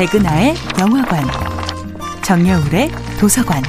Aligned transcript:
백은하의 0.00 0.54
영화관, 0.80 1.22
정여울의 2.22 2.88
도서관. 3.20 3.62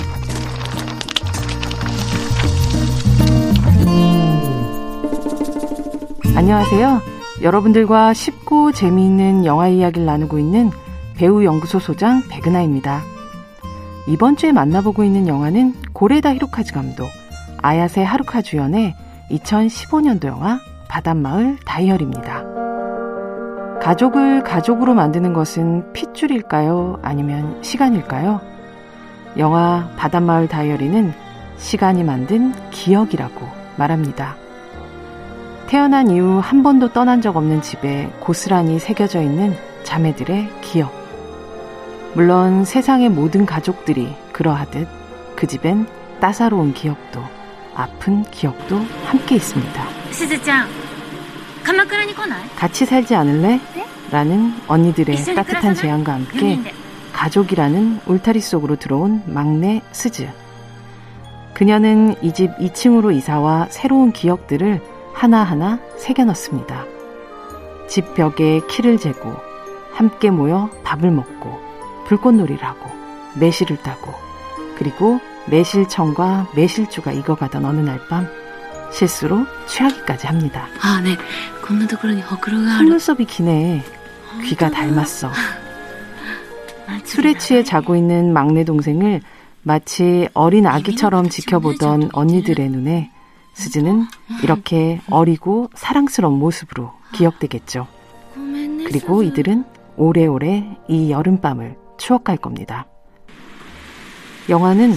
안녕하세요. 6.33 7.01
여러분들과 7.41 8.13
쉽고 8.13 8.71
재미있는 8.71 9.43
영화 9.43 9.67
이야기를 9.67 10.05
나누고 10.05 10.39
있는 10.39 10.71
배우 11.17 11.43
연구소 11.43 11.79
소장 11.79 12.23
백은하입니다. 12.29 13.01
이번 14.07 14.37
주에 14.37 14.53
만나보고 14.53 15.03
있는 15.03 15.27
영화는 15.27 15.73
고레다 15.91 16.33
히로카즈 16.35 16.71
감독, 16.71 17.09
아야세 17.57 18.03
하루카 18.03 18.41
주연의 18.41 18.95
2015년도 19.31 20.27
영화 20.27 20.61
바닷마을 20.87 21.57
다이어리입니다. 21.65 22.60
가족을 23.81 24.43
가족으로 24.43 24.93
만드는 24.93 25.33
것은 25.33 25.91
핏줄일까요? 25.93 26.99
아니면 27.01 27.57
시간일까요? 27.63 28.39
영화 29.37 29.89
바닷마을 29.97 30.47
다이어리는 30.47 31.11
시간이 31.57 32.03
만든 32.03 32.53
기억이라고 32.69 33.47
말합니다. 33.77 34.35
태어난 35.65 36.11
이후 36.11 36.39
한 36.39 36.61
번도 36.61 36.93
떠난 36.93 37.21
적 37.21 37.35
없는 37.37 37.61
집에 37.61 38.11
고스란히 38.19 38.77
새겨져 38.77 39.21
있는 39.21 39.55
자매들의 39.83 40.49
기억. 40.61 40.93
물론 42.13 42.65
세상의 42.65 43.09
모든 43.09 43.45
가족들이 43.47 44.13
그러하듯 44.31 44.87
그 45.35 45.47
집엔 45.47 45.87
따사로운 46.19 46.73
기억도 46.73 47.21
아픈 47.73 48.23
기억도 48.25 48.77
함께 49.05 49.35
있습니다. 49.35 49.83
시즈짱, 50.11 50.67
가마쿠라니 51.63 52.13
코나이? 52.15 52.43
같이 52.55 52.85
살지 52.85 53.15
않을래? 53.15 53.59
라는 54.11 54.53
언니들의 54.67 55.15
따뜻한 55.35 55.73
제안과 55.75 56.13
함께 56.13 56.59
가족이라는 57.13 58.01
울타리 58.05 58.39
속으로 58.41 58.75
들어온 58.77 59.21
막내 59.25 59.81
스즈. 59.91 60.27
그녀는 61.53 62.15
이 62.23 62.33
집 62.33 62.49
2층으로 62.57 63.15
이사와 63.15 63.67
새로운 63.69 64.11
기억들을 64.11 64.81
하나하나 65.13 65.79
새겨넣습니다. 65.97 66.85
집 67.87 68.13
벽에 68.15 68.61
키를 68.69 68.97
재고 68.97 69.35
함께 69.93 70.29
모여 70.31 70.69
밥을 70.83 71.11
먹고 71.11 71.59
불꽃놀이를 72.07 72.63
하고 72.65 72.89
매실을 73.39 73.77
따고 73.77 74.13
그리고 74.77 75.19
매실청과 75.47 76.47
매실주가 76.55 77.11
익어가던 77.11 77.65
어느 77.65 77.79
날 77.81 77.99
밤 78.09 78.27
실수로 78.91 79.45
취하기까지 79.67 80.27
합니다. 80.27 80.67
아, 80.81 80.99
네. 81.01 81.15
건너도 81.61 81.97
그러니 81.97 82.21
어그로가. 82.23 82.77
속눈썹이 82.77 83.25
기네. 83.25 83.83
귀가 84.45 84.69
닮았어. 84.69 85.31
술에 87.03 87.37
취해 87.37 87.63
자고 87.63 87.95
있는 87.95 88.33
막내 88.33 88.63
동생을 88.63 89.21
마치 89.63 90.27
어린 90.33 90.65
아기처럼 90.65 91.29
지켜보던 91.29 92.09
언니들의 92.13 92.69
눈에 92.69 93.11
스즈는 93.53 94.05
이렇게 94.43 95.01
어리고 95.09 95.69
사랑스러운 95.75 96.39
모습으로 96.39 96.93
기억되겠죠. 97.13 97.87
그리고 98.87 99.23
이들은 99.23 99.65
오래오래 99.97 100.77
이 100.87 101.11
여름밤을 101.11 101.75
추억할 101.97 102.37
겁니다. 102.37 102.87
영화는 104.49 104.93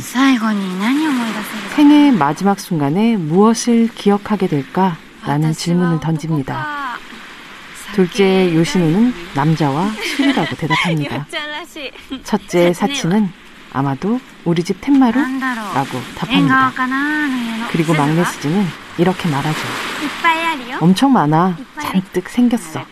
생애의 1.77 2.13
마지막 2.13 2.59
순간에 2.59 3.17
무엇을 3.17 3.89
기억하게 3.89 4.47
될까라는 4.47 5.53
질문을 5.53 6.01
던집니다. 6.01 6.84
둘째 7.95 8.53
요시노는 8.53 9.15
남자와 9.37 9.89
술이라고 10.17 10.57
대답합니다. 10.57 11.27
첫째 12.25 12.73
사치는 12.73 13.31
아마도 13.73 14.19
우리 14.45 14.65
집 14.65 14.81
텐마루라고 14.81 16.01
답합니다. 16.17 16.73
그리고 17.71 17.95
막내 17.95 18.25
스즈는 18.25 18.65
이렇게 18.99 19.29
말하죠. 19.29 19.59
엄청 20.81 21.13
많아. 21.13 21.57
잔뜩 21.81 22.29
생겼어. 22.29 22.85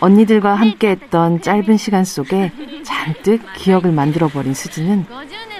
언니들과 0.00 0.56
함께 0.56 0.90
했던 0.90 1.40
짧은 1.40 1.76
시간 1.76 2.04
속에 2.04 2.50
잔뜩 2.82 3.40
기억을 3.54 3.92
만들어버린 3.92 4.52
스즈는 4.52 5.06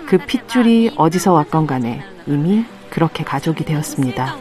그 0.07 0.19
핏줄이 0.19 0.91
어디서 0.97 1.33
왔건 1.33 1.69
간에 1.69 2.05
이미 2.27 2.65
그렇게 2.91 3.23
가족이 3.23 3.65
되었습니다. 3.65 4.37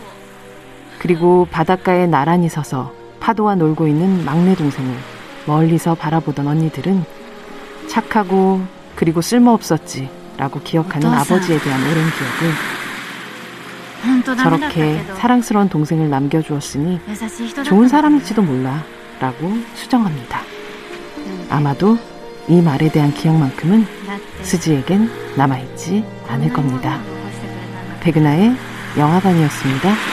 그리고 0.97 1.47
바닷가에 1.51 2.07
나란히 2.07 2.49
서서 2.49 3.02
파도와 3.23 3.55
놀고 3.55 3.87
있는 3.87 4.25
막내 4.25 4.53
동생을 4.53 4.93
멀리서 5.45 5.95
바라보던 5.95 6.45
언니들은 6.45 7.05
착하고 7.87 8.61
그리고 8.95 9.21
쓸모없었지 9.21 10.09
라고 10.37 10.59
기억하는 10.59 11.07
아버지에 11.07 11.57
대한 11.59 11.81
오랜 11.81 12.03
기억을 14.25 14.35
저렇게 14.35 15.01
사랑스러운 15.15 15.69
동생을 15.69 16.09
남겨주었으니 16.09 16.99
좋은 17.63 17.87
사람일지도 17.87 18.41
몰라 18.41 18.83
라고 19.21 19.53
수정합니다. 19.75 20.41
아마도 21.49 21.97
이 22.49 22.61
말에 22.61 22.91
대한 22.91 23.13
기억만큼은 23.13 23.85
스즈에겐 24.41 25.09
남아있지 25.37 26.03
않을 26.27 26.51
겁니다. 26.51 26.99
백은하의 28.01 28.53
영화관이었습니다. 28.97 30.12